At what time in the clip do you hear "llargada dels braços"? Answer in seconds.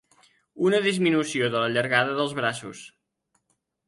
1.73-2.81